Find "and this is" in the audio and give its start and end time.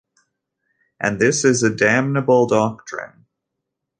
0.99-1.61